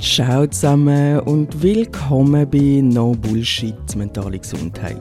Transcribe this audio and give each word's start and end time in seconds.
Ciao 0.00 0.46
zusammen 0.46 1.18
und 1.20 1.60
willkommen 1.60 2.48
bei 2.48 2.80
No 2.82 3.12
Bullshit 3.12 3.96
Mentale 3.96 4.38
Gesundheit. 4.38 4.96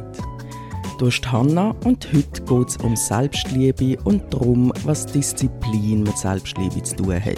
Du 0.97 1.05
bist 1.05 1.31
Hanna 1.31 1.75
und 1.85 2.11
heute 2.11 2.41
geht 2.41 2.67
es 2.67 2.77
um 2.77 2.95
Selbstliebe 2.95 4.01
und 4.05 4.33
darum, 4.33 4.73
was 4.85 5.05
Disziplin 5.05 6.01
mit 6.01 6.17
Selbstliebe 6.17 6.81
zu 6.81 6.95
tun 6.95 7.23
hat. 7.23 7.37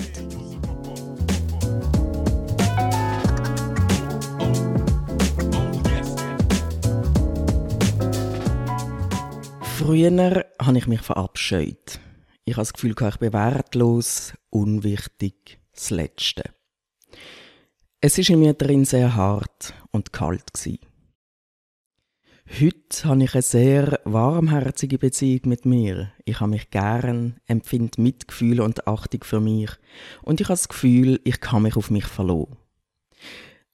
Früher 9.78 10.46
habe 10.62 10.78
ich 10.78 10.88
mich 10.88 11.02
verabscheut. 11.02 12.00
Ich 12.46 12.54
habe 12.54 12.62
das 12.62 12.72
Gefühl, 12.72 12.96
ich 12.98 13.18
bin 13.18 13.34
wertlos, 13.34 14.34
unwichtig, 14.50 15.60
das 15.74 15.90
Letzte. 15.90 16.59
Es 18.02 18.18
ist 18.18 18.30
in 18.30 18.40
mir 18.40 18.54
drin 18.54 18.86
sehr 18.86 19.14
hart 19.14 19.74
und 19.92 20.14
kalt 20.14 20.54
gewesen. 20.54 20.80
Heute 22.62 23.04
habe 23.04 23.24
ich 23.26 23.34
eine 23.34 23.42
sehr 23.42 24.00
warmherzige 24.06 24.98
Beziehung 24.98 25.42
mit 25.50 25.66
mir. 25.66 26.14
Ich 26.24 26.40
habe 26.40 26.52
mich 26.52 26.70
gern, 26.70 27.42
empfinde 27.46 28.02
Mitgefühl 28.02 28.62
und 28.62 28.88
Achtung 28.88 29.26
für 29.26 29.42
mich 29.42 29.72
und 30.22 30.40
ich 30.40 30.48
habe 30.48 30.54
das 30.54 30.70
Gefühl, 30.70 31.20
ich 31.26 31.42
kann 31.42 31.64
mich 31.64 31.76
auf 31.76 31.92
mich 31.92 32.06
verlassen. 32.06 32.56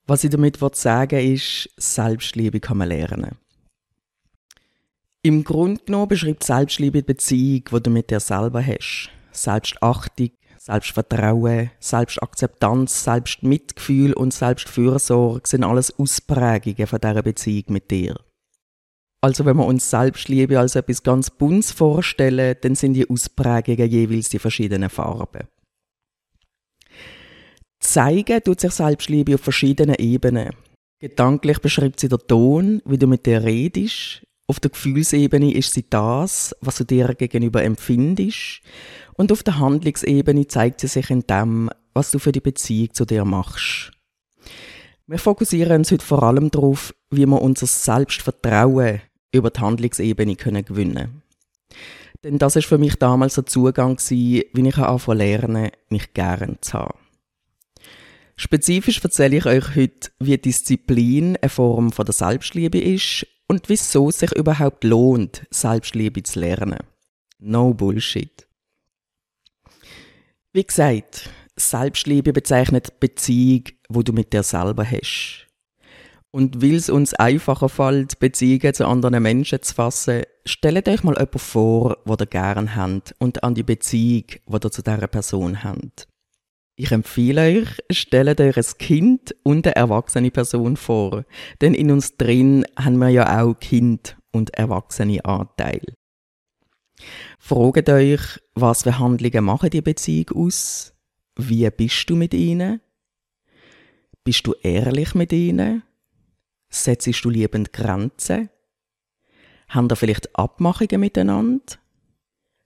Was 0.08 0.24
ich 0.24 0.32
damit 0.32 0.58
sagen 0.76 1.20
will, 1.20 1.34
ist, 1.36 1.70
Selbstliebe 1.78 2.60
kann 2.60 2.80
man 2.80 2.90
lernen. 2.90 3.38
Im 5.22 5.44
Grunde 5.44 5.84
genommen 5.86 6.08
beschreibt 6.08 6.44
Selbstliebe 6.44 7.04
die 7.04 7.05
Beziehung, 7.14 7.66
die 7.72 7.84
du 7.84 7.90
mit 7.92 8.10
dir 8.10 8.20
selber 8.20 8.66
hast. 8.66 9.12
Selbstachtung, 9.32 10.32
Selbstvertrauen, 10.66 11.70
Selbstakzeptanz, 11.80 13.04
Selbstmitgefühl 13.04 14.14
und 14.14 14.34
Selbstfürsorge 14.34 15.48
sind 15.48 15.63
alles 15.63 15.99
Ausprägungen 15.99 16.88
von 16.88 16.99
dieser 16.99 17.21
Beziehung 17.21 17.66
mit 17.68 17.91
dir. 17.91 18.16
Also 19.21 19.46
wenn 19.46 19.58
wir 19.58 19.66
uns 19.68 19.88
Selbstliebe 19.88 20.60
als 20.60 20.74
etwas 20.74 21.04
ganz 21.04 21.30
Buntes 21.30 21.71
vorstellen, 21.71 22.55
dann 22.62 22.74
sind 22.74 22.96
die 22.96 23.08
Ausprägungen 23.08 23.88
jeweils 23.88 24.30
die 24.30 24.40
verschiedenen 24.40 24.90
Farben. 24.90 25.48
Zeigen 27.80 28.43
tut 28.43 28.60
sich 28.60 28.71
Selbstliebe 28.71 29.36
auf 29.36 29.41
verschiedenen 29.41 29.98
Ebenen. 29.99 30.49
Gedanklich 30.99 31.60
beschreibt 31.60 31.99
sie 31.99 32.10
den 32.10 32.18
Ton, 32.27 32.82
wie 32.86 32.98
du 32.98 33.05
mit 33.05 33.27
dir 33.27 33.43
redest. 33.43 34.26
Auf 34.48 34.60
der 34.60 34.70
Gefühlsebene 34.70 35.54
ist 35.55 35.74
sie 35.74 35.85
das, 35.90 36.55
was 36.62 36.77
du 36.77 36.84
dir 36.84 37.15
gegenüber 37.15 37.63
empfindest. 37.63 38.62
Und 39.13 39.32
auf 39.32 39.41
der 39.41 39.60
Handlungsebene 39.60 40.48
zeigt 40.48 40.82
sie 40.82 40.87
sich 40.87 41.10
in 41.10 41.21
dem, 41.21 41.70
was 41.93 42.12
du 42.12 42.20
für 42.20 42.32
die 42.32 42.41
Beziehung 42.41 42.93
zu 42.93 43.05
dir 43.05 43.26
machst. 43.26 43.91
Wir 45.07 45.18
fokussieren 45.18 45.79
uns 45.79 45.91
heute 45.91 46.05
vor 46.05 46.21
allem 46.24 46.52
darauf, 46.52 46.93
wie 47.10 47.26
wir 47.26 47.41
unser 47.41 47.65
Selbstvertrauen 47.65 49.02
über 49.32 49.49
die 49.49 49.60
Handlungsebene 49.60 50.35
können 50.35 50.65
gewinnen 50.65 51.24
Denn 52.24 52.37
das 52.37 52.55
ist 52.55 52.68
für 52.68 52.77
mich 52.77 52.96
damals 52.96 53.35
der 53.35 53.46
Zugang 53.46 53.98
wie 53.98 54.46
ich 54.54 54.77
anfangen 54.77 55.18
lernen, 55.18 55.71
mich 55.90 56.13
gern 56.13 56.57
zu 56.62 56.74
haben. 56.74 56.99
Spezifisch 58.35 59.02
erzähle 59.04 59.37
ich 59.37 59.46
euch 59.46 59.76
heute, 59.76 60.12
wie 60.20 60.37
Disziplin 60.37 61.37
eine 61.37 61.49
Form 61.49 61.91
von 61.91 62.05
der 62.05 62.13
Selbstliebe 62.13 62.80
ist 62.80 63.26
und 63.48 63.70
wieso 63.70 64.09
es 64.09 64.19
sich 64.19 64.31
überhaupt 64.31 64.84
lohnt, 64.84 65.46
Selbstliebe 65.51 66.24
zu 66.24 66.40
lernen. 66.40 66.79
No 67.40 67.74
Bullshit. 67.74 68.47
Wie 70.53 70.63
gesagt, 70.63 71.29
Selbstliebe 71.57 72.34
bezeichnet 72.34 73.00
Beziehung, 73.00 73.66
wo 73.90 74.02
du 74.02 74.13
mit 74.13 74.34
dir 74.34 74.44
selber 74.44 74.85
hast. 74.85 75.47
Und 76.31 76.62
weil 76.62 76.75
es 76.75 76.90
uns 76.90 77.13
einfacher 77.13 77.69
fällt, 77.69 78.19
Beziehungen 78.19 78.74
zu 78.74 78.86
anderen 78.86 79.24
Menschen 79.24 79.62
zu 79.62 79.74
fassen, 79.74 80.24
stellt 80.46 80.90
euch 80.90 81.03
mal 81.03 81.14
jemanden 81.14 81.40
vor, 81.40 81.97
wo 82.03 82.16
ihr 82.20 82.25
gern 82.25 82.75
habt 82.75 83.16
und 83.20 83.44
an 83.44 83.56
die 83.56 83.64
Beziehung, 83.64 84.25
die 84.28 84.53
ihr 84.53 84.72
zu 84.72 84.81
dieser 84.81 85.08
Person 85.08 85.64
habt. 85.64 86.08
Ich 86.78 86.91
empfehle 86.91 87.41
euch, 87.41 87.69
stellt 87.90 88.41
euch 88.41 88.58
ein 88.58 88.78
Kind 88.78 89.36
und 89.44 89.66
eine 89.66 89.75
erwachsene 89.75 90.30
Person 90.30 90.75
vor, 90.75 91.24
denn 91.62 91.74
in 91.74 91.90
uns 91.90 92.18
drin 92.18 92.66
haben 92.78 92.97
wir 92.97 93.09
ja 93.09 93.41
auch 93.41 93.53
Kind 93.58 94.18
und 94.34 94.53
erwachsene 94.56 95.24
Anteil. 95.24 95.81
Fragt 97.40 97.90
euch, 97.90 98.41
was 98.56 98.84
für 98.84 99.00
Handlungen 99.00 99.46
machen 99.46 99.69
die 99.69 99.81
Beziehung 99.81 100.30
aus? 100.35 100.94
Wie 101.38 101.69
bist 101.69 102.09
du 102.09 102.16
mit 102.16 102.34
ihnen? 102.34 102.81
Bist 104.25 104.46
du 104.47 104.53
ehrlich 104.62 105.16
mit 105.16 105.31
ihnen? 105.31 105.84
Setzt 106.69 107.24
du 107.24 107.30
liebend 107.30 107.72
Grenzen? 107.72 108.50
Haben 109.69 109.88
da 109.88 109.96
vielleicht 109.96 110.35
Abmachungen 110.38 111.00
miteinander? 111.00 111.78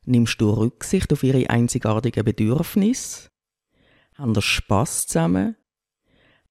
Nimmst 0.06 0.42
du 0.42 0.50
Rücksicht 0.50 1.14
auf 1.14 1.24
ihre 1.24 1.50
einzigartigen 1.50 2.24
Bedürfnisse? 2.24 3.29
Haben 4.20 4.34
da 4.34 4.42
Spass 4.42 5.08
zusammen? 5.08 5.56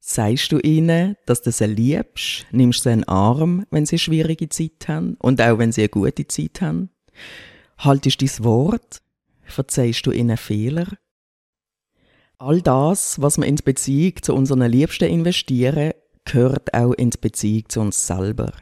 Sagst 0.01 0.53
du 0.53 0.59
ihnen, 0.59 1.17
dass 1.27 1.43
du 1.43 1.53
sie 1.53 1.67
liebst? 1.67 2.47
Nimmst 2.51 2.79
du 2.79 2.83
sie 2.85 2.93
in 2.95 3.01
den 3.01 3.09
Arm, 3.09 3.67
wenn 3.71 3.85
sie 3.85 3.99
schwierige 3.99 4.49
Zeit 4.49 4.89
haben? 4.89 5.17
Und 5.21 5.39
auch 5.43 5.59
wenn 5.59 5.71
sie 5.71 5.83
eine 5.83 5.91
gute 5.91 6.27
Zeit 6.27 6.63
haben? 6.63 6.89
Haltest 7.77 8.23
dein 8.23 8.45
Wort? 8.45 9.03
Verzeihst 9.43 10.07
du 10.07 10.13
ihnen 10.13 10.39
Fehler? 10.39 10.87
All 12.39 12.63
das, 12.63 13.21
was 13.21 13.37
wir 13.37 13.45
in 13.45 13.57
die 13.57 13.63
Beziehung 13.63 14.15
zu 14.23 14.35
unseren 14.35 14.63
Liebsten 14.63 15.11
investieren, 15.11 15.93
gehört 16.25 16.73
auch 16.73 16.93
in 16.95 17.11
die 17.11 17.19
Beziehung 17.21 17.69
zu 17.69 17.81
uns 17.81 18.07
selber. 18.07 18.53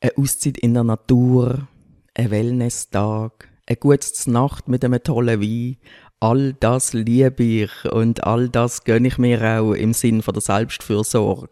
Eine 0.00 0.16
Auszeit 0.16 0.56
in 0.56 0.72
der 0.72 0.84
Natur, 0.84 1.68
ein 2.14 2.30
Wellness-Tag, 2.30 3.50
eine 3.66 3.76
gute 3.76 4.30
Nacht 4.30 4.68
mit 4.68 4.82
einem 4.82 5.02
tollen 5.02 5.42
Wein, 5.42 5.76
all 6.20 6.54
das 6.54 6.92
liebe 6.92 7.42
ich 7.42 7.84
und 7.90 8.24
all 8.24 8.48
das 8.48 8.84
gönne 8.84 9.08
ich 9.08 9.18
mir 9.18 9.60
auch 9.60 9.72
im 9.72 9.92
Sinn 9.92 10.22
von 10.22 10.34
der 10.34 10.40
Selbstfürsorge. 10.40 11.48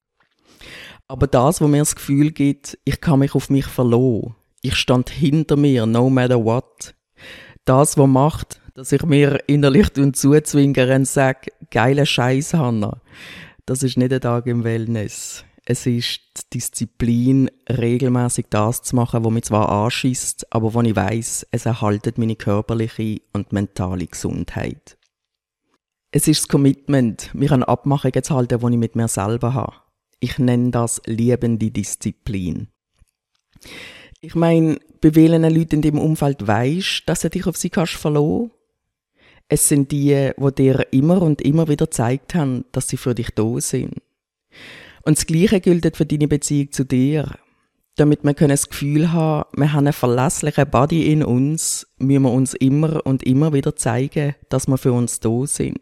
Aber 1.09 1.27
das, 1.27 1.60
wo 1.60 1.69
mir 1.69 1.78
das 1.78 1.94
Gefühl 1.94 2.32
gibt, 2.32 2.78
ich 2.84 3.00
kann 3.00 3.21
mich 3.21 3.34
auf 3.34 3.49
mich 3.49 3.66
verlassen, 3.66 4.34
ich 4.62 4.75
stand 4.75 5.10
hinter 5.10 5.56
mir, 5.56 5.87
no 5.87 6.10
matter 6.10 6.44
what. 6.44 6.94
Das, 7.65 7.97
was 7.97 8.09
macht, 8.09 8.60
dass 8.75 8.93
ich 8.93 9.03
mir 9.03 9.41
innerlich 9.47 9.93
zuzwinkere 9.93 10.97
und 10.97 11.06
sage, 11.06 11.53
geile 11.71 12.05
Scheiß, 12.05 12.55
Hanna. 12.55 13.00
Das 13.65 13.82
ist 13.82 13.97
nicht 13.97 14.12
ein 14.12 14.21
Tag 14.21 14.47
im 14.47 14.65
Wellness. 14.65 15.44
Es 15.69 15.84
ist 15.84 16.21
die 16.53 16.59
Disziplin, 16.59 17.50
regelmäßig 17.69 18.47
das 18.50 18.82
zu 18.82 18.94
machen, 18.94 19.25
was 19.25 19.32
mich 19.32 19.44
zwar 19.44 19.69
anschießt, 19.69 20.53
aber 20.53 20.72
wo 20.72 20.81
ich 20.82 20.94
weiß, 20.94 21.49
es 21.50 21.66
erhaltet 21.66 22.19
meine 22.19 22.37
körperliche 22.37 23.21
und 23.32 23.53
mentale 23.53 24.06
Gesundheit. 24.06 24.97
Es 26.12 26.28
ist 26.28 26.43
das 26.43 26.49
Commitment, 26.49 27.34
mich 27.34 27.50
an 27.50 27.65
Abmachungen 27.65 28.22
zu 28.22 28.37
halten, 28.37 28.60
die 28.60 28.72
ich 28.75 28.78
mit 28.78 28.94
mir 28.94 29.09
selber 29.09 29.55
habe. 29.55 29.75
Ich 30.21 30.38
nenne 30.38 30.71
das 30.71 31.03
liebende 31.05 31.72
Disziplin. 31.72 32.69
Ich 34.21 34.37
meine, 34.37 34.78
bei 35.00 35.16
welchen 35.16 35.43
Leuten 35.43 35.75
in 35.75 35.82
deinem 35.82 35.99
Umfeld 35.99 36.47
weisst, 36.47 37.09
dass 37.09 37.22
du 37.22 37.31
dich 37.31 37.44
auf 37.44 37.56
sie 37.56 37.71
kannst 37.71 37.94
verlassen? 37.94 38.53
Es 39.49 39.69
sind 39.69 39.91
die, 39.91 40.31
die 40.37 40.55
dir 40.55 40.87
immer 40.93 41.22
und 41.22 41.43
immer 41.43 41.66
wieder 41.66 41.87
gezeigt 41.87 42.37
haben, 42.37 42.65
dass 42.71 42.87
sie 42.87 42.97
für 42.97 43.16
dich 43.16 43.31
da 43.34 43.60
sind. 43.60 43.94
Und 45.06 45.19
das 45.19 45.27
Gleiche 45.27 45.61
gilt 45.61 45.97
für 45.97 46.05
deine 46.05 46.27
Beziehung 46.27 46.72
zu 46.72 46.84
dir. 46.84 47.31
Damit 47.94 48.25
wir 48.25 48.34
das 48.34 48.69
Gefühl 48.69 49.12
haben, 49.12 49.49
wir 49.56 49.72
haben 49.72 49.87
einen 49.87 49.93
verlässlichen 49.93 50.69
Body 50.69 51.12
in 51.12 51.22
uns, 51.22 51.87
müssen 51.99 52.25
wir 52.25 52.33
uns 52.33 52.55
immer 52.55 53.06
und 53.06 53.22
immer 53.22 53.53
wieder 53.53 53.77
zeigen, 53.77 54.34
dass 54.49 54.67
wir 54.67 54.77
für 54.78 54.93
uns 54.93 55.21
da 55.21 55.47
sind. 55.47 55.79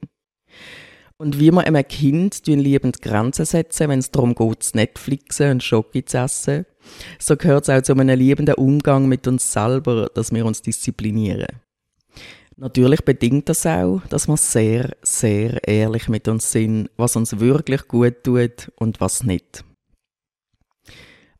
Und 1.16 1.40
wie 1.40 1.50
wir 1.50 1.66
einem 1.66 1.88
Kind 1.88 2.46
liebend 2.46 3.00
Grenzen 3.00 3.46
setzen, 3.46 3.88
wenn 3.88 4.00
es 4.00 4.10
darum 4.10 4.34
geht, 4.34 4.72
Netflixen 4.74 5.52
und 5.52 5.62
Schoki 5.62 6.04
zu 6.04 6.18
essen, 6.18 6.66
so 7.18 7.34
gehört 7.38 7.66
es 7.66 7.70
auch 7.70 7.82
zu 7.82 7.92
einem 7.94 8.18
liebenden 8.18 8.56
Umgang 8.56 9.08
mit 9.08 9.26
uns 9.26 9.50
selber, 9.50 10.10
dass 10.14 10.34
wir 10.34 10.44
uns 10.44 10.60
disziplinieren. 10.60 11.63
Natürlich 12.56 13.04
bedingt 13.04 13.48
das 13.48 13.66
auch, 13.66 14.00
dass 14.08 14.28
wir 14.28 14.36
sehr, 14.36 14.96
sehr 15.02 15.66
ehrlich 15.66 16.08
mit 16.08 16.28
uns 16.28 16.52
sind, 16.52 16.88
was 16.96 17.16
uns 17.16 17.40
wirklich 17.40 17.88
gut 17.88 18.22
tut 18.22 18.70
und 18.76 19.00
was 19.00 19.24
nicht. 19.24 19.64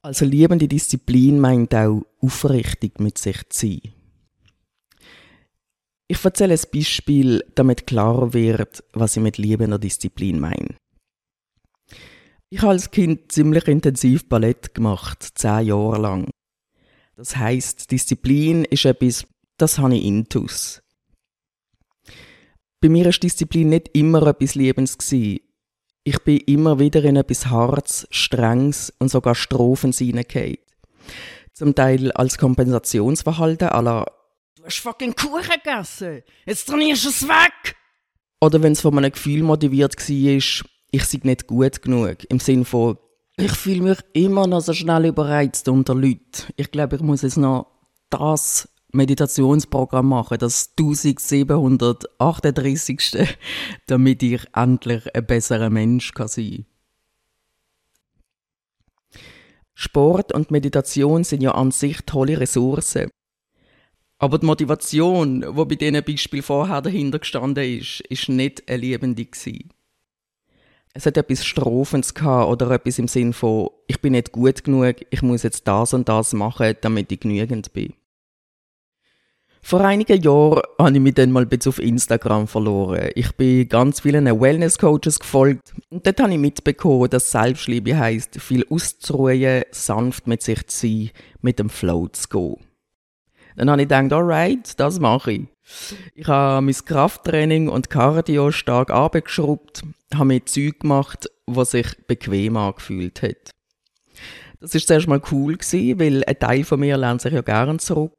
Also 0.03 0.25
liebende 0.25 0.69
Disziplin 0.69 1.41
meint 1.41 1.75
auch 1.75 2.03
aufrichtig 2.21 2.99
mit 2.99 3.17
sich 3.17 3.49
zu 3.49 3.67
sein. 3.69 3.81
Ich 6.09 6.23
erzähle 6.23 6.55
ein 6.55 6.71
Beispiel, 6.73 7.45
damit 7.55 7.87
klar 7.87 8.35
wird, 8.35 8.85
was 8.93 9.17
ich 9.17 9.23
mit 9.23 9.39
liebender 9.39 9.79
Disziplin 9.79 10.39
meine. 10.39 10.75
Ich 12.51 12.61
habe 12.61 12.73
als 12.73 12.91
Kind 12.91 13.33
ziemlich 13.33 13.67
intensiv 13.67 14.29
Ballett 14.29 14.75
gemacht, 14.75 15.27
zehn 15.35 15.67
Jahre 15.67 15.99
lang. 15.99 16.31
Das 17.17 17.37
heißt, 17.37 17.91
Disziplin 17.91 18.65
ist 18.65 18.85
etwas, 18.85 19.27
das 19.57 19.79
habe 19.79 19.97
ich 19.97 20.05
intus. 20.05 20.84
Bei 22.81 22.89
mir 22.89 23.07
war 23.07 23.13
Disziplin 23.13 23.71
nicht 23.71 23.91
immer 23.95 24.27
etwas 24.27 24.55
Lebens. 24.55 24.99
Gewesen. 24.99 25.41
Ich 26.05 26.19
bin 26.21 26.39
immer 26.47 26.79
wieder 26.79 27.03
in 27.05 27.17
etwas 27.17 27.47
Harz, 27.47 28.07
Strengs 28.11 28.93
und 28.99 29.09
sogar 29.11 29.35
Strophen 29.35 29.93
hineingefallen. 29.93 30.59
Zum 31.55 31.75
Teil 31.75 32.13
als 32.13 32.37
Kompensationsverhalten 32.37 33.69
aller 33.69 34.07
Du 34.57 34.65
hast 34.65 34.79
fucking 34.79 35.15
Kuchen 35.15 35.61
gegessen, 35.63 36.23
jetzt 36.47 36.67
trainierst 36.67 37.05
du 37.05 37.09
es 37.11 37.29
weg! 37.29 37.77
Oder 38.41 38.63
wenn 38.63 38.73
es 38.73 38.81
von 38.81 38.97
einem 38.97 39.13
Gefühl 39.13 39.43
motiviert 39.43 39.97
war, 39.97 40.65
ich 40.91 41.05
sei 41.05 41.21
nicht 41.23 41.47
gut 41.47 41.83
genug. 41.83 42.25
Im 42.31 42.41
Sinne 42.41 42.65
von, 42.65 42.97
ich 43.37 43.53
fühle 43.53 43.83
mich 43.83 43.99
immer 44.13 44.47
noch 44.47 44.61
so 44.61 44.73
schnell 44.73 45.07
überreizt 45.07 45.69
unter 45.69 45.95
Leuten. 45.95 46.53
Ich 46.57 46.71
glaube, 46.71 46.97
ich 46.97 47.03
muss 47.03 47.23
jetzt 47.23 47.37
noch 47.37 47.67
das 48.11 48.69
Meditationsprogramm 48.95 50.09
machen, 50.09 50.39
das 50.39 50.71
1738. 50.79 53.37
damit 53.87 54.23
ich 54.23 54.43
endlich 54.55 55.15
ein 55.15 55.27
besserer 55.27 55.71
Mensch 55.71 56.13
kann 56.13 56.29
sein 56.29 56.67
Sport 59.75 60.33
und 60.33 60.51
Meditation 60.51 61.25
sind 61.25 61.43
ja 61.43 61.53
an 61.53 61.73
sich 61.73 61.99
tolle 62.07 62.39
Ressourcen. 62.39 63.11
Aber 64.19 64.39
die 64.39 64.47
Motivation, 64.47 65.41
die 65.41 65.65
bei 65.65 65.75
diesen 65.75 66.05
Beispiel 66.05 66.43
vorher 66.43 66.81
dahinter 66.81 67.19
gestanden 67.19 67.79
ist, 67.79 68.01
ist 68.09 68.29
nicht 68.29 68.69
eine 68.69 68.79
liebende. 68.79 69.27
Es 70.95 71.07
hat 71.07 71.17
etwas 71.17 71.45
gehabt 72.15 72.49
oder 72.49 72.71
etwas 72.71 73.01
im 73.01 73.09
Sinn 73.09 73.33
von, 73.33 73.71
ich 73.89 74.01
bin 74.01 74.13
nicht 74.13 74.31
gut 74.31 74.63
genug, 74.63 74.97
ich 75.11 75.23
muss 75.23 75.43
jetzt 75.43 75.67
das 75.67 75.93
und 75.93 76.09
das 76.09 76.33
machen, 76.33 76.77
damit 76.81 77.11
ich 77.11 77.21
genügend 77.21 77.73
bin. 77.73 77.95
Vor 79.67 79.81
einigen 79.81 80.21
Jahren 80.21 80.61
habe 80.79 80.93
ich 80.93 81.01
mich 81.01 81.15
dann 81.15 81.33
mal 81.33 81.47
bisschen 81.47 81.71
auf 81.71 81.79
Instagram 81.79 82.47
verloren. 82.47 83.09
Ich 83.15 83.33
bin 83.33 83.67
ganz 83.67 84.01
vielen 84.01 84.27
Wellness-Coaches 84.27 85.21
gefolgt 85.21 85.73
und 85.89 86.07
dort 86.07 86.21
habe 86.21 86.35
ich 86.35 86.39
mitbekommen, 86.39 87.09
dass 87.09 87.31
Selbstliebe 87.31 87.97
heisst, 87.97 88.39
viel 88.43 88.67
auszuruhen, 88.69 89.63
sanft 89.71 90.27
mit 90.27 90.43
sich 90.43 90.67
zu 90.67 90.87
sein, 90.87 91.11
mit 91.41 91.59
dem 91.59 91.71
Flow 91.71 92.09
zu 92.09 92.29
gehen. 92.29 92.57
Dann 93.57 93.71
habe 93.71 93.81
ich 93.81 93.89
gedacht, 93.89 94.13
alright, 94.13 94.79
das 94.79 95.01
mache 95.01 95.33
ich. 95.33 95.47
Ich 96.15 96.29
habe 96.29 96.61
mein 96.61 96.75
Krafttraining 96.75 97.71
und 97.71 97.89
Cardio 97.89 98.51
stark 98.51 98.91
abgeschraubt, 98.91 99.83
habe 100.13 100.27
mir 100.27 100.45
Zeug 100.45 100.81
gemacht, 100.81 101.31
was 101.47 101.71
sich 101.71 101.87
bequem 102.07 102.59
angefühlt 102.59 103.23
hat. 103.23 103.51
Das 104.61 104.75
ist 104.75 104.89
zuerst 104.89 105.09
mal 105.09 105.23
cool 105.33 105.57
weil 105.57 106.23
ein 106.27 106.39
Teil 106.39 106.65
von 106.65 106.81
mir 106.81 106.99
lernt 106.99 107.23
sich 107.23 107.33
ja 107.33 107.41
gerne 107.41 107.79
zurück. 107.79 108.13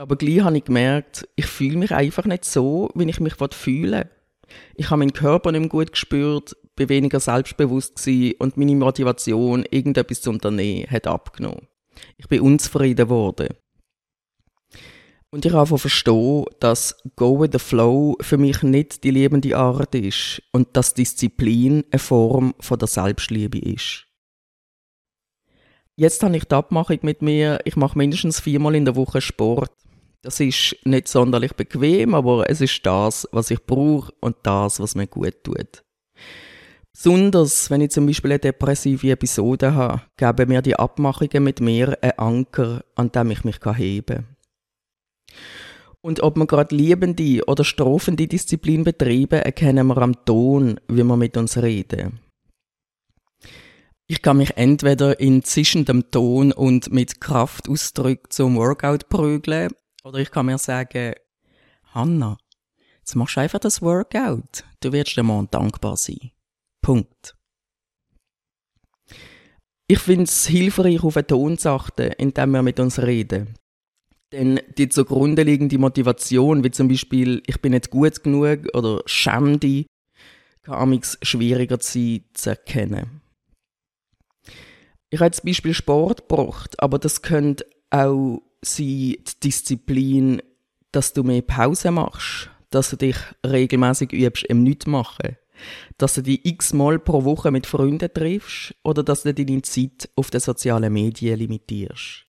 Aber 0.00 0.16
gleich 0.16 0.40
habe 0.40 0.56
ich 0.56 0.64
gemerkt, 0.64 1.28
ich 1.36 1.44
fühle 1.44 1.76
mich 1.76 1.92
einfach 1.92 2.24
nicht 2.24 2.46
so, 2.46 2.88
wie 2.94 3.10
ich 3.10 3.20
mich 3.20 3.34
fühle. 3.50 4.08
Ich 4.74 4.88
habe 4.88 5.00
meinen 5.00 5.12
Körper 5.12 5.52
nicht 5.52 5.60
mehr 5.60 5.68
gut 5.68 5.92
gespürt, 5.92 6.56
bin 6.74 6.88
weniger 6.88 7.20
selbstbewusst 7.20 7.96
gewesen 7.96 8.36
und 8.38 8.56
meine 8.56 8.76
Motivation, 8.76 9.62
irgendetwas 9.70 10.22
zu 10.22 10.30
unternehmen, 10.30 10.90
hat 10.90 11.06
abgenommen. 11.06 11.68
Ich 12.16 12.28
bin 12.28 12.40
unzufrieden 12.40 13.08
geworden. 13.08 13.48
Und 15.32 15.44
ich 15.44 15.52
habe 15.52 15.76
verstehen, 15.76 16.46
dass 16.60 16.96
Go 17.16 17.38
with 17.38 17.50
the 17.52 17.58
Flow 17.58 18.16
für 18.22 18.38
mich 18.38 18.62
nicht 18.62 19.04
die 19.04 19.10
lebende 19.10 19.54
Art 19.54 19.94
ist 19.94 20.40
und 20.50 20.68
dass 20.78 20.94
Disziplin 20.94 21.84
eine 21.90 21.98
Form 21.98 22.54
von 22.58 22.78
der 22.78 22.88
Selbstliebe 22.88 23.58
ist. 23.58 24.06
Jetzt 25.94 26.22
habe 26.22 26.38
ich 26.38 26.44
die 26.44 26.54
Abmachung 26.54 27.00
mit 27.02 27.20
mir, 27.20 27.60
ich 27.66 27.76
mache 27.76 27.98
mindestens 27.98 28.40
viermal 28.40 28.74
in 28.74 28.86
der 28.86 28.96
Woche 28.96 29.20
Sport. 29.20 29.70
Das 30.22 30.38
ist 30.38 30.76
nicht 30.84 31.08
sonderlich 31.08 31.54
bequem, 31.54 32.14
aber 32.14 32.48
es 32.48 32.60
ist 32.60 32.84
das, 32.84 33.26
was 33.32 33.50
ich 33.50 33.64
brauche 33.64 34.12
und 34.20 34.36
das, 34.42 34.78
was 34.78 34.94
mir 34.94 35.06
gut 35.06 35.42
tut. 35.42 35.82
Besonders, 36.92 37.70
wenn 37.70 37.80
ich 37.80 37.90
zum 37.90 38.06
Beispiel 38.06 38.32
eine 38.32 38.38
depressive 38.38 39.12
Episode 39.12 39.74
habe, 39.74 40.02
geben 40.18 40.50
mir 40.50 40.60
die 40.60 40.76
Abmachungen 40.76 41.42
mit 41.42 41.60
mir 41.60 41.96
einen 42.02 42.18
Anker, 42.18 42.84
an 42.96 43.10
dem 43.10 43.30
ich 43.30 43.44
mich 43.44 43.58
heben 43.64 44.16
kann. 44.16 44.36
Und 46.02 46.22
ob 46.22 46.36
wir 46.36 46.46
gerade 46.46 46.74
liebende 46.74 47.44
oder 47.46 47.64
strafende 47.64 48.26
Disziplin 48.26 48.84
betreiben, 48.84 49.40
erkennen 49.40 49.86
wir 49.86 49.98
am 49.98 50.24
Ton, 50.24 50.80
wie 50.88 51.04
wir 51.04 51.16
mit 51.16 51.36
uns 51.36 51.58
reden. 51.58 52.20
Ich 54.06 54.22
kann 54.22 54.38
mich 54.38 54.56
entweder 54.56 55.20
in 55.20 55.44
zischendem 55.44 56.10
Ton 56.10 56.52
und 56.52 56.90
mit 56.92 57.20
Kraftausdruck 57.20 58.32
zum 58.32 58.56
Workout 58.56 59.08
prügeln 59.08 59.70
oder 60.04 60.18
ich 60.18 60.30
kann 60.30 60.46
mir 60.46 60.58
sagen, 60.58 61.14
Hanna, 61.94 62.38
jetzt 62.98 63.14
machst 63.14 63.36
du 63.36 63.40
einfach 63.40 63.58
das 63.58 63.82
Workout. 63.82 64.64
Du 64.80 64.92
wirst 64.92 65.16
dem 65.16 65.26
Mann 65.26 65.48
dankbar 65.50 65.96
sein. 65.96 66.30
Punkt. 66.80 67.36
Ich 69.86 69.98
finde 69.98 70.24
es 70.24 70.46
hilfreich, 70.46 71.02
auf 71.02 71.14
den 71.14 71.26
Ton 71.26 71.58
zu 71.58 71.70
achten, 71.70 72.12
indem 72.12 72.52
wir 72.52 72.62
mit 72.62 72.78
uns 72.78 73.00
reden. 73.00 73.54
Denn 74.32 74.60
die 74.78 74.88
zugrunde 74.88 75.42
liegende 75.42 75.78
Motivation, 75.78 76.62
wie 76.62 76.70
zum 76.70 76.86
Beispiel, 76.86 77.42
ich 77.46 77.60
bin 77.60 77.72
nicht 77.72 77.90
gut 77.90 78.22
genug 78.22 78.68
oder 78.74 79.02
schäm 79.06 79.58
dich, 79.58 79.86
kann 80.62 80.76
amigs 80.76 81.18
schwieriger 81.22 81.78
sein 81.80 82.24
zu 82.34 82.50
erkennen. 82.50 83.20
Ich 85.10 85.18
habe 85.18 85.26
jetzt 85.26 85.44
Beispiel 85.44 85.74
Sport 85.74 86.28
gebracht, 86.28 86.80
aber 86.80 87.00
das 87.00 87.22
könnte 87.22 87.66
auch 87.90 88.40
sein, 88.62 88.86
die 88.86 89.24
Disziplin, 89.42 90.42
dass 90.92 91.12
du 91.12 91.22
mehr 91.22 91.42
Pause 91.42 91.90
machst, 91.90 92.50
dass 92.70 92.90
du 92.90 92.96
dich 92.96 93.16
regelmäßig 93.46 94.12
übst 94.12 94.44
im 94.44 94.62
Nichtmachen, 94.62 95.36
dass 95.98 96.14
du 96.14 96.22
dich 96.22 96.44
x-mal 96.44 96.98
pro 96.98 97.24
Woche 97.24 97.50
mit 97.50 97.66
Freunden 97.66 98.12
triffst 98.12 98.74
oder 98.82 99.02
dass 99.02 99.22
du 99.22 99.34
deine 99.34 99.62
Zeit 99.62 100.08
auf 100.16 100.30
den 100.30 100.40
sozialen 100.40 100.92
Medien 100.92 101.38
limitierst. 101.38 102.26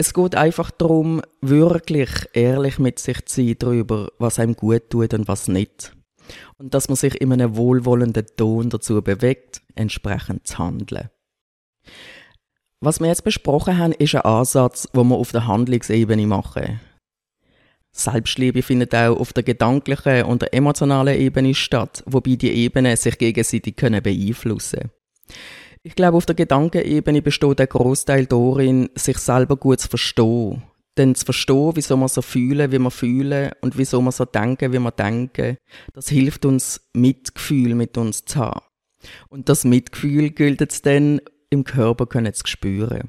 Es 0.00 0.14
geht 0.14 0.36
einfach 0.36 0.70
darum, 0.70 1.22
wirklich 1.40 2.10
ehrlich 2.32 2.78
mit 2.78 3.00
sich 3.00 3.24
zu 3.26 3.42
sein 3.42 3.56
darüber, 3.58 4.12
was 4.18 4.38
einem 4.38 4.54
gut 4.54 4.90
tut 4.90 5.12
und 5.12 5.26
was 5.26 5.48
nicht. 5.48 5.92
Und 6.56 6.74
dass 6.74 6.88
man 6.88 6.96
sich 6.96 7.20
in 7.20 7.32
einem 7.32 7.56
wohlwollenden 7.56 8.26
Ton 8.36 8.70
dazu 8.70 9.02
bewegt, 9.02 9.62
entsprechend 9.74 10.46
zu 10.46 10.58
handeln. 10.58 11.08
Was 12.80 13.00
wir 13.00 13.08
jetzt 13.08 13.24
besprochen 13.24 13.76
haben, 13.76 13.92
ist 13.92 14.14
ein 14.14 14.22
Ansatz, 14.22 14.88
den 14.94 15.08
wir 15.08 15.16
auf 15.16 15.32
der 15.32 15.46
Handlungsebene 15.46 16.26
machen. 16.26 16.80
Selbstliebe 17.90 18.62
findet 18.62 18.94
auch 18.94 19.18
auf 19.18 19.32
der 19.32 19.42
gedanklichen 19.42 20.22
und 20.22 20.42
der 20.42 20.54
emotionalen 20.54 21.18
Ebene 21.18 21.54
statt, 21.54 22.04
wobei 22.06 22.36
die 22.36 22.52
Ebenen 22.52 22.96
sich 22.96 23.18
gegenseitig 23.18 23.74
beeinflussen 23.74 24.80
können. 24.80 24.90
Ich 25.82 25.96
glaube, 25.96 26.16
auf 26.16 26.26
der 26.26 26.36
Gedankenebene 26.36 27.22
besteht 27.22 27.58
der 27.58 27.66
Großteil 27.66 28.26
darin, 28.26 28.90
sich 28.94 29.18
selber 29.18 29.56
gut 29.56 29.80
zu 29.80 29.88
verstehen. 29.88 30.62
Denn 30.96 31.14
zu 31.14 31.24
verstehen, 31.24 31.72
wieso 31.74 31.96
wir 31.96 32.08
so 32.08 32.22
fühlen, 32.22 32.70
wie 32.70 32.78
wir 32.78 32.90
fühlen 32.90 33.52
und 33.60 33.78
wieso 33.78 34.00
wir 34.00 34.12
so 34.12 34.24
denken, 34.24 34.72
wie 34.72 34.78
wir 34.78 34.90
denken, 34.90 35.56
das 35.94 36.08
hilft 36.08 36.44
uns, 36.44 36.88
Mitgefühl 36.92 37.74
mit 37.74 37.96
uns 37.96 38.24
zu 38.24 38.38
haben. 38.38 38.60
Und 39.28 39.48
das 39.48 39.64
Mitgefühl 39.64 40.30
gilt 40.30 40.60
es 40.60 40.82
dann 40.82 41.20
im 41.50 41.64
Körper 41.64 42.06
können 42.06 42.34
zu 42.34 42.46
spüren. 42.46 43.08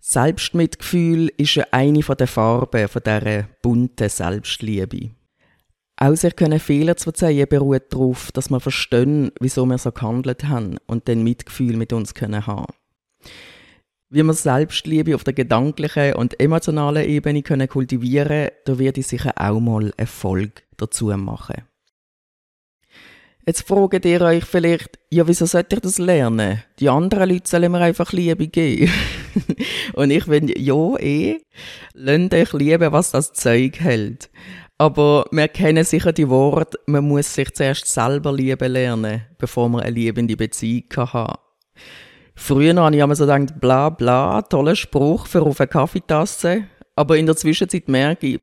Selbstmitgefühl 0.00 1.32
ist 1.36 1.60
eine 1.72 2.00
der 2.00 2.26
Farben 2.26 2.86
dieser 2.86 3.48
bunten 3.62 4.08
Selbstliebe. 4.08 5.10
Auch 5.98 6.14
sich 6.14 6.36
können 6.36 6.60
Fehler 6.60 6.96
zu 6.96 7.04
verzeihen 7.04 7.48
beruht 7.48 7.84
darauf, 7.92 8.30
dass 8.32 8.50
wir 8.50 8.60
verstehen, 8.60 9.32
wieso 9.40 9.64
wir 9.66 9.78
so 9.78 9.90
gehandelt 9.90 10.44
haben 10.44 10.76
und 10.86 11.08
dann 11.08 11.24
Mitgefühl 11.24 11.76
mit 11.76 11.92
uns 11.92 12.14
können 12.14 12.46
haben. 12.46 12.72
Wie 14.08 14.22
wir 14.22 14.34
Selbstliebe 14.34 15.14
auf 15.14 15.24
der 15.24 15.32
gedanklichen 15.32 16.14
und 16.14 16.38
emotionalen 16.38 17.08
Ebene 17.08 17.42
können 17.42 17.68
kultivieren, 17.68 18.50
da 18.64 18.78
werde 18.78 19.00
ich 19.00 19.08
sicher 19.08 19.32
auch 19.36 19.58
mal 19.58 19.92
Erfolg 19.96 20.62
dazu 20.76 21.06
machen. 21.06 21.64
Jetzt 23.48 23.68
fragt 23.68 24.04
ihr 24.04 24.20
euch 24.22 24.44
vielleicht, 24.44 24.98
ja, 25.08 25.28
wieso 25.28 25.46
sollte 25.46 25.76
ich 25.76 25.82
das 25.82 25.98
lernen? 25.98 26.64
Die 26.80 26.88
anderen 26.88 27.30
Leute 27.30 27.48
sollen 27.48 27.70
mir 27.70 27.78
einfach 27.78 28.12
Liebe 28.12 28.48
geben. 28.48 28.92
und 29.94 30.10
ich 30.10 30.24
finde, 30.24 30.58
ja, 30.58 30.96
eh, 30.98 31.38
lernt 31.94 32.34
euch 32.34 32.52
lieben, 32.54 32.90
was 32.90 33.12
das 33.12 33.32
Zeug 33.34 33.78
hält. 33.78 34.30
Aber 34.78 35.26
wir 35.30 35.46
kennen 35.46 35.84
sicher 35.84 36.12
die 36.12 36.28
Worte, 36.28 36.76
man 36.86 37.06
muss 37.06 37.34
sich 37.34 37.54
zuerst 37.54 37.86
selber 37.86 38.32
lieben 38.32 38.72
lernen, 38.72 39.22
bevor 39.38 39.68
man 39.68 39.82
eine 39.82 39.94
liebende 39.94 40.36
Beziehung 40.36 40.84
haben 40.96 41.38
Früher 42.34 42.74
habe 42.74 42.96
ich 42.96 43.00
immer 43.00 43.14
so 43.14 43.26
gedacht, 43.26 43.60
bla 43.60 43.90
bla, 43.90 44.42
toller 44.42 44.76
Spruch 44.76 45.28
für 45.28 45.42
auf 45.42 45.60
eine 45.60 45.68
Kaffeetasse. 45.68 46.64
Aber 46.94 47.16
in 47.16 47.26
der 47.26 47.36
Zwischenzeit 47.36 47.88
merke 47.88 48.26
ich, 48.26 48.40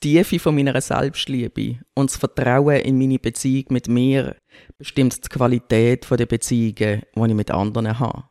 Tiefe 0.00 0.38
von 0.38 0.54
meiner 0.54 0.80
Selbstliebe 0.80 1.78
und 1.94 2.10
das 2.10 2.16
Vertrauen 2.16 2.80
in 2.80 2.98
meine 2.98 3.18
Beziehung 3.18 3.66
mit 3.70 3.88
mir 3.88 4.36
bestimmt 4.78 5.24
die 5.24 5.28
Qualität 5.28 6.06
der 6.10 6.26
Beziehungen, 6.26 7.02
die 7.14 7.28
ich 7.28 7.34
mit 7.34 7.50
anderen 7.50 7.98
habe. 7.98 8.24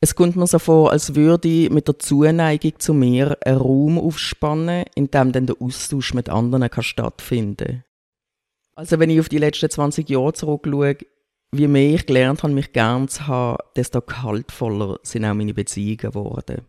Es 0.00 0.14
kommt 0.14 0.36
mir 0.36 0.46
so 0.46 0.58
vor, 0.58 0.92
als 0.92 1.14
würde 1.14 1.48
ich 1.48 1.70
mit 1.70 1.88
der 1.88 1.98
Zuneigung 1.98 2.78
zu 2.78 2.92
mir 2.92 3.38
einen 3.44 3.56
Raum 3.56 3.98
aufspannen, 3.98 4.84
in 4.94 5.10
dem 5.10 5.32
dann 5.32 5.46
der 5.46 5.56
Austausch 5.60 6.14
mit 6.14 6.28
anderen 6.28 6.68
kann 6.68 6.84
stattfinden 6.84 7.84
Also 8.76 8.98
wenn 8.98 9.10
ich 9.10 9.20
auf 9.20 9.28
die 9.28 9.38
letzten 9.38 9.70
20 9.70 10.08
Jahre 10.10 10.34
zurückschaue, 10.34 10.98
wie 11.52 11.68
mehr 11.68 11.94
ich 11.94 12.06
gelernt 12.06 12.42
habe, 12.42 12.52
mich 12.52 12.72
gern 12.72 13.08
zu 13.08 13.26
haben, 13.26 13.58
desto 13.76 14.00
kaltvoller 14.00 14.98
sind 15.02 15.24
auch 15.24 15.34
meine 15.34 15.54
Beziehungen 15.54 15.96
geworden. 15.96 16.66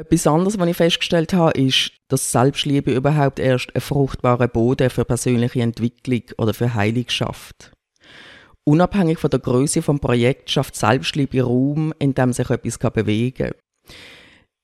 Etwas 0.00 0.26
anderes, 0.26 0.58
was 0.58 0.66
ich 0.66 0.76
festgestellt 0.78 1.34
habe, 1.34 1.60
ist, 1.60 1.92
dass 2.08 2.32
Selbstliebe 2.32 2.90
überhaupt 2.90 3.38
erst 3.38 3.74
einen 3.74 3.82
fruchtbaren 3.82 4.48
Boden 4.48 4.88
für 4.88 5.04
persönliche 5.04 5.60
Entwicklung 5.60 6.22
oder 6.38 6.54
für 6.54 6.72
Heilung 6.72 7.04
schafft. 7.08 7.72
Unabhängig 8.64 9.18
von 9.18 9.28
der 9.28 9.40
Größe 9.40 9.82
vom 9.82 10.00
Projekt 10.00 10.48
schafft 10.48 10.74
Selbstliebe 10.74 11.42
Raum, 11.42 11.92
in 11.98 12.14
dem 12.14 12.32
sich 12.32 12.48
etwas 12.48 12.78
bewegen 12.78 13.34
kann. 13.34 13.94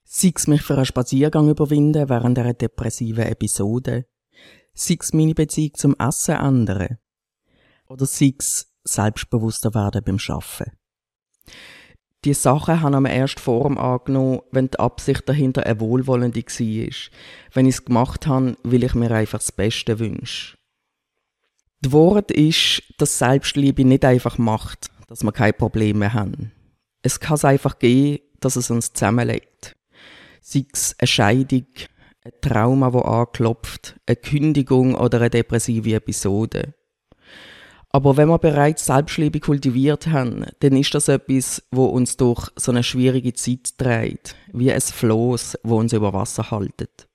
Sei 0.05 0.33
es 0.35 0.47
mich 0.47 0.63
für 0.63 0.77
einen 0.77 0.87
Spaziergang 0.87 1.51
überwinden 1.51 2.09
während 2.09 2.39
einer 2.39 2.55
depressiven 2.55 3.25
Episode, 3.25 4.07
sei 4.73 4.97
es 4.99 5.13
meine 5.13 5.35
Beziehung 5.35 5.75
zum 5.75 5.97
Essen 5.99 6.37
ändern 6.37 6.97
oder 7.89 8.07
sei 8.07 8.33
es 8.39 8.73
selbstbewusster 8.85 9.75
werden 9.75 10.03
beim 10.03 10.19
Arbeiten. 10.29 10.73
Die 12.27 12.35
Sachen 12.35 12.81
haben 12.81 12.97
am 12.97 13.07
erst 13.07 13.39
Form 13.39 13.79
angenommen, 13.79 14.41
wenn 14.51 14.69
die 14.69 14.81
Absicht 14.81 15.29
dahinter 15.29 15.65
eine 15.65 15.79
wohlwollende 15.79 16.43
war. 16.43 17.11
Wenn 17.55 17.67
ich 17.67 17.77
es 17.77 17.85
gemacht 17.85 18.27
habe, 18.27 18.57
will 18.65 18.83
ich 18.83 18.97
mir 18.97 19.13
einfach 19.13 19.39
das 19.39 19.53
Beste 19.53 20.01
wünschen. 20.01 20.59
Das 21.83 21.93
Wort 21.93 22.33
ist, 22.33 22.83
dass 22.99 23.21
Selbstliebe 23.21 23.85
nicht 23.85 24.05
einfach 24.05 24.39
macht, 24.39 24.91
dass 25.07 25.23
wir 25.23 25.31
keine 25.31 25.53
Probleme 25.53 26.15
haben. 26.15 26.51
Es 27.01 27.21
kann 27.21 27.39
einfach 27.45 27.79
geben, 27.79 28.25
dass 28.41 28.57
es 28.57 28.73
uns 28.73 28.93
zusammenlegt. 28.93 29.77
Sei 30.41 30.67
es 30.73 30.97
eine 30.99 31.07
Scheidung, 31.07 31.69
ein 32.25 32.33
Trauma, 32.41 32.93
wo 32.93 33.03
anklopft, 33.03 34.01
eine 34.05 34.17
Kündigung 34.17 34.97
oder 34.97 35.19
eine 35.19 35.31
depressive 35.31 35.95
Episode. 35.95 36.75
Aber 37.97 38.19
wenn 38.19 38.29
wir 38.29 38.39
bereits 38.39 38.85
Selbstliebe 38.85 39.41
kultiviert 39.41 40.09
haben, 40.09 40.45
dann 40.61 40.77
ist 40.77 40.95
das 40.95 41.09
etwas, 41.09 41.63
wo 41.71 41.87
uns 41.87 42.19
durch 42.19 42.51
so 42.55 42.71
eine 42.71 42.83
schwierige 42.83 43.33
Zeit 43.33 43.79
trägt, 43.79 44.37
wie 44.53 44.71
ein 44.71 44.83
Floß, 44.83 45.61
wo 45.63 45.79
uns 45.79 45.95
über 45.95 46.13
Wasser 46.13 46.51
haltet. 46.51 47.09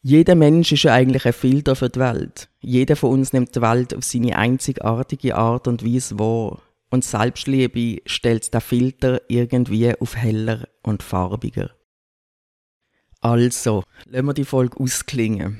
Jeder 0.00 0.36
Mensch 0.36 0.70
ist 0.70 0.84
ja 0.84 0.94
eigentlich 0.94 1.26
ein 1.26 1.32
Filter 1.32 1.74
für 1.74 1.88
die 1.88 1.98
Welt. 1.98 2.50
Jeder 2.60 2.94
von 2.94 3.10
uns 3.10 3.32
nimmt 3.32 3.56
die 3.56 3.60
Welt 3.60 3.96
auf 3.96 4.04
seine 4.04 4.36
einzigartige 4.36 5.34
Art 5.34 5.66
und 5.66 5.84
Weise 5.84 6.16
wahr. 6.20 6.62
Und 6.90 7.04
Selbstliebe 7.04 8.02
stellt 8.06 8.54
den 8.54 8.60
Filter 8.60 9.22
irgendwie 9.26 9.92
auf 9.92 10.14
heller 10.14 10.68
und 10.84 11.02
farbiger. 11.02 11.72
Also, 13.20 13.82
lassen 14.04 14.26
wir 14.26 14.34
die 14.34 14.44
Folge 14.44 14.78
ausklingen. 14.78 15.58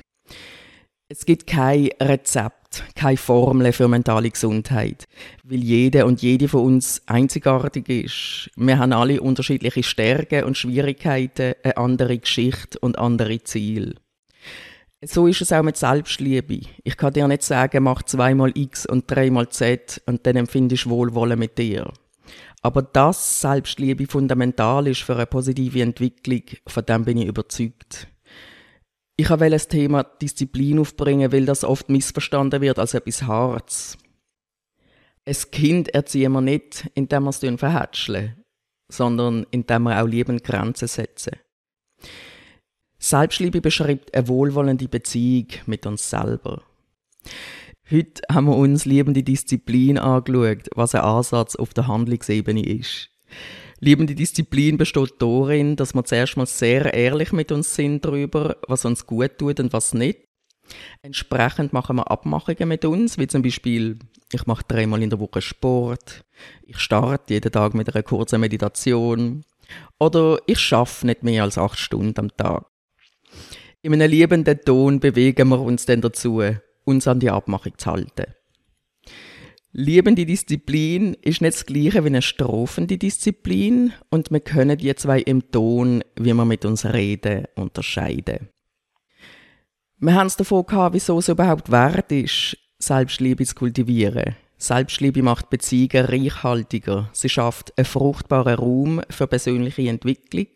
Es 1.09 1.25
gibt 1.25 1.47
kein 1.47 1.89
Rezept, 2.01 2.60
keine 2.95 3.17
Formel 3.17 3.71
für 3.73 3.87
mentale 3.87 4.29
Gesundheit, 4.29 5.07
weil 5.43 5.59
jeder 5.63 6.05
und 6.05 6.21
jede 6.21 6.47
von 6.47 6.61
uns 6.61 7.01
einzigartig 7.05 7.89
ist. 7.89 8.49
Wir 8.55 8.79
haben 8.79 8.93
alle 8.93 9.21
unterschiedliche 9.21 9.83
Stärken 9.83 10.45
und 10.45 10.57
Schwierigkeiten, 10.57 11.53
eine 11.63 11.77
andere 11.77 12.17
Geschichte 12.17 12.79
und 12.79 12.97
andere 12.97 13.43
Ziele. 13.43 13.95
So 15.03 15.25
ist 15.25 15.41
es 15.41 15.51
auch 15.51 15.63
mit 15.63 15.77
Selbstliebe. 15.77 16.59
Ich 16.83 16.95
kann 16.95 17.13
dir 17.13 17.27
nicht 17.27 17.41
sagen, 17.41 17.83
mach 17.83 18.03
zweimal 18.03 18.51
X 18.53 18.85
und 18.85 19.09
dreimal 19.09 19.49
Z 19.49 19.99
und 20.05 20.27
dann 20.27 20.35
empfindest 20.35 20.85
du 20.85 20.91
Wohlwollen 20.91 21.39
mit 21.39 21.57
dir. 21.57 21.91
Aber 22.61 22.83
dass 22.83 23.41
Selbstliebe 23.41 24.05
fundamental 24.05 24.87
ist 24.87 25.01
für 25.01 25.15
eine 25.15 25.25
positive 25.25 25.81
Entwicklung, 25.81 26.43
von 26.67 26.85
dem 26.85 27.03
bin 27.03 27.17
ich 27.17 27.27
überzeugt. 27.27 28.07
Ich 29.17 29.29
wollte 29.29 29.49
das 29.49 29.67
Thema 29.67 30.03
Disziplin 30.03 30.79
aufbringen, 30.79 31.31
weil 31.31 31.45
das 31.45 31.63
oft 31.63 31.89
missverstanden 31.89 32.61
wird 32.61 32.79
als 32.79 32.93
etwas 32.93 33.23
Harz. 33.23 33.97
Ein 35.25 35.35
Kind 35.51 35.93
erziehen 35.93 36.31
wir 36.31 36.41
nicht, 36.41 36.89
indem 36.95 37.23
wir 37.23 37.29
es 37.29 37.59
verhätscheln, 37.59 38.43
sondern 38.91 39.45
indem 39.51 39.83
wir 39.83 40.01
auch 40.01 40.07
liebend 40.07 40.43
Grenzen 40.43 40.87
setzen. 40.87 41.37
Selbstliebe 42.97 43.61
beschreibt 43.61 44.13
eine 44.13 44.27
wohlwollende 44.27 44.87
Beziehung 44.87 45.47
mit 45.65 45.85
uns 45.85 46.09
selber. 46.09 46.61
Heute 47.89 48.21
haben 48.31 48.45
wir 48.45 48.55
uns 48.55 48.85
liebende 48.85 49.21
Disziplin 49.23 49.97
angeschaut, 49.97 50.69
was 50.75 50.95
ein 50.95 51.01
Ansatz 51.01 51.55
auf 51.55 51.73
der 51.73 51.87
Handlungsebene 51.87 52.65
ist. 52.65 53.09
Liebende 53.83 54.13
Disziplin 54.13 54.77
besteht 54.77 55.15
darin, 55.17 55.75
dass 55.75 55.95
wir 55.95 56.03
zuerst 56.03 56.37
mal 56.37 56.45
sehr 56.45 56.93
ehrlich 56.93 57.31
mit 57.31 57.51
uns 57.51 57.73
sind 57.73 58.05
darüber, 58.05 58.57
was 58.67 58.85
uns 58.85 59.07
gut 59.07 59.39
tut 59.39 59.59
und 59.59 59.73
was 59.73 59.95
nicht. 59.95 60.19
Entsprechend 61.01 61.73
machen 61.73 61.95
wir 61.95 62.11
Abmachungen 62.11 62.69
mit 62.69 62.85
uns, 62.85 63.17
wie 63.17 63.25
zum 63.25 63.41
Beispiel, 63.41 63.97
ich 64.31 64.45
mache 64.45 64.63
dreimal 64.67 65.01
in 65.01 65.09
der 65.09 65.19
Woche 65.19 65.41
Sport, 65.41 66.23
ich 66.63 66.77
starte 66.77 67.33
jeden 67.33 67.51
Tag 67.51 67.73
mit 67.73 67.91
einer 67.93 68.03
kurzen 68.03 68.39
Meditation 68.39 69.43
oder 69.99 70.37
ich 70.45 70.59
schaffe 70.59 71.07
nicht 71.07 71.23
mehr 71.23 71.41
als 71.41 71.57
acht 71.57 71.79
Stunden 71.79 72.19
am 72.19 72.37
Tag. 72.37 72.67
In 73.81 73.93
einem 73.93 74.11
liebenden 74.11 74.61
Ton 74.61 74.99
bewegen 74.99 75.49
wir 75.49 75.59
uns 75.59 75.87
dann 75.87 76.01
dazu, 76.01 76.43
uns 76.83 77.07
an 77.07 77.19
die 77.19 77.31
Abmachung 77.31 77.75
zu 77.79 77.91
halten. 77.91 78.35
Liebende 79.73 80.25
Disziplin 80.25 81.13
ist 81.21 81.39
nicht 81.39 81.53
das 81.53 81.65
gleiche 81.65 82.03
wie 82.03 82.07
eine 82.07 82.21
strafende 82.21 82.97
Disziplin 82.97 83.93
und 84.09 84.29
wir 84.29 84.41
können 84.41 84.77
die 84.77 84.93
zwei 84.95 85.21
im 85.21 85.49
Ton, 85.49 86.03
wie 86.17 86.33
wir 86.33 86.45
mit 86.45 86.65
uns 86.65 86.85
reden, 86.85 87.45
unterscheiden. 87.55 88.49
Wir 89.99 90.15
haben 90.15 90.27
es 90.27 90.35
davon 90.35 90.65
gehabt, 90.65 90.95
wieso 90.95 91.19
es 91.19 91.29
überhaupt 91.29 91.71
wert 91.71 92.11
ist, 92.11 92.57
Selbstliebe 92.79 93.45
zu 93.45 93.55
kultivieren. 93.55 94.35
Selbstliebe 94.57 95.23
macht 95.23 95.49
Beziehungen 95.49 96.05
reichhaltiger. 96.05 97.09
Sie 97.13 97.29
schafft 97.29 97.77
einen 97.77 97.85
fruchtbaren 97.85 98.55
Raum 98.55 99.01
für 99.09 99.27
persönliche 99.27 99.87
Entwicklung 99.87 100.47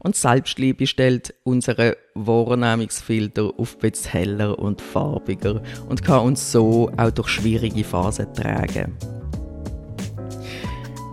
und 0.00 0.16
Selbstliebe 0.16 0.86
stellt 0.86 1.34
unsere 1.44 1.96
Wahrnehmungsfilter 2.14 3.52
auf 3.56 3.78
bisschen 3.78 4.12
heller 4.12 4.58
und 4.58 4.80
farbiger 4.80 5.62
und 5.88 6.04
kann 6.04 6.20
uns 6.20 6.52
so 6.52 6.90
auch 6.96 7.10
durch 7.10 7.28
schwierige 7.28 7.84
Phasen 7.84 8.32
tragen. 8.34 8.96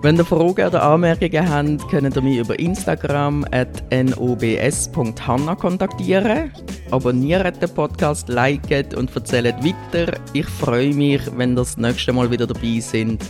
Wenn 0.02 0.16
ihr 0.16 0.24
Fragen 0.24 0.66
oder 0.68 0.82
Anmerkungen 0.82 1.50
habt, 1.50 1.90
könnt 1.90 2.16
ihr 2.16 2.22
mich 2.22 2.38
über 2.38 2.58
Instagram 2.58 3.46
at 3.52 3.84
nobs.hanna 3.92 5.56
kontaktieren. 5.56 6.54
Abonniert 6.90 7.62
den 7.62 7.70
Podcast, 7.74 8.30
liket 8.30 8.94
und 8.94 9.14
erzählt 9.14 9.58
weiter. 9.58 10.14
Ich 10.32 10.46
freue 10.46 10.94
mich, 10.94 11.22
wenn 11.36 11.52
ihr 11.52 11.56
das 11.58 11.76
nächste 11.76 12.14
Mal 12.14 12.32
wieder 12.32 12.48
dabei 12.48 12.80
sind. 12.80 13.26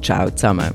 Ciao 0.00 0.30
zusammen. 0.30 0.72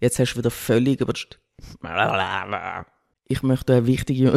Jetzt 0.00 0.18
hast 0.18 0.34
du 0.34 0.38
wieder 0.38 0.50
völlig 0.50 1.00
über 1.00 1.12
Ich 3.26 3.42
möchte 3.42 3.74
eine 3.74 3.86
wichtige. 3.86 4.32